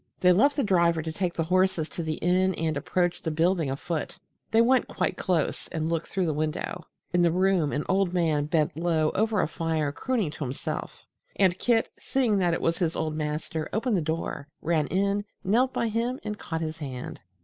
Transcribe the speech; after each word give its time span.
They 0.19 0.31
left 0.31 0.55
the 0.55 0.63
driver 0.63 1.03
to 1.03 1.11
take 1.11 1.35
the 1.35 1.43
horses 1.43 1.87
to 1.89 2.01
the 2.01 2.15
inn 2.15 2.55
and 2.55 2.75
approached 2.75 3.23
the 3.23 3.29
building 3.29 3.69
afoot. 3.69 4.17
They 4.49 4.59
went 4.59 4.87
quite 4.87 5.15
close 5.15 5.67
and 5.67 5.89
looked 5.89 6.07
through 6.07 6.25
the 6.25 6.33
window. 6.33 6.87
In 7.13 7.21
the 7.21 7.29
room 7.31 7.71
an 7.71 7.83
old 7.87 8.11
man 8.11 8.45
bent 8.45 8.75
low 8.75 9.11
over 9.11 9.41
a 9.41 9.47
fire 9.47 9.91
crooning 9.91 10.31
to 10.31 10.43
himself, 10.43 11.05
and 11.35 11.59
Kit, 11.59 11.91
seeing 11.99 12.39
that 12.39 12.55
it 12.55 12.61
was 12.61 12.79
his 12.79 12.95
old 12.95 13.15
master, 13.15 13.69
opened 13.71 13.95
the 13.95 14.01
door, 14.01 14.47
ran 14.63 14.87
in, 14.87 15.23
knelt 15.43 15.71
by 15.71 15.87
him 15.87 16.19
and 16.23 16.39
caught 16.39 16.61
his 16.61 16.79
hand. 16.79 17.19